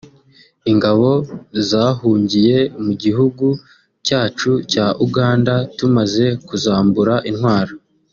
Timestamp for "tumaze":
5.77-6.25